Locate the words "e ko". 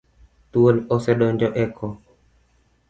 1.63-1.87